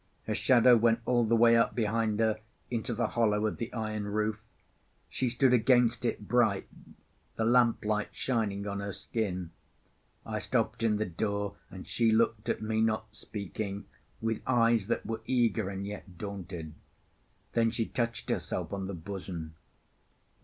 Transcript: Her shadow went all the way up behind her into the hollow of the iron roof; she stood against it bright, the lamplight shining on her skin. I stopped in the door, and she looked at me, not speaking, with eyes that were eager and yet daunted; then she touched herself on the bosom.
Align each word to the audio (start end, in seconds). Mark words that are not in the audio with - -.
Her 0.25 0.33
shadow 0.33 0.75
went 0.77 0.99
all 1.05 1.25
the 1.25 1.35
way 1.35 1.55
up 1.55 1.75
behind 1.75 2.19
her 2.21 2.39
into 2.71 2.91
the 2.91 3.09
hollow 3.09 3.45
of 3.45 3.57
the 3.57 3.71
iron 3.71 4.07
roof; 4.07 4.41
she 5.09 5.29
stood 5.29 5.53
against 5.53 6.03
it 6.05 6.27
bright, 6.27 6.67
the 7.35 7.45
lamplight 7.45 8.07
shining 8.11 8.65
on 8.65 8.79
her 8.79 8.93
skin. 8.93 9.51
I 10.25 10.39
stopped 10.39 10.81
in 10.81 10.97
the 10.97 11.05
door, 11.05 11.53
and 11.69 11.87
she 11.87 12.11
looked 12.11 12.49
at 12.49 12.63
me, 12.63 12.81
not 12.81 13.15
speaking, 13.15 13.85
with 14.21 14.41
eyes 14.47 14.87
that 14.87 15.05
were 15.05 15.21
eager 15.27 15.69
and 15.69 15.85
yet 15.85 16.17
daunted; 16.17 16.73
then 17.53 17.69
she 17.69 17.85
touched 17.85 18.31
herself 18.31 18.73
on 18.73 18.87
the 18.87 18.95
bosom. 18.95 19.53